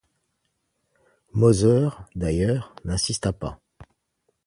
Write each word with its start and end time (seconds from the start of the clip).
Moser, 1.31 1.89
d'ailleurs, 2.15 2.73
n'insista 2.85 3.31
pas. 3.33 3.59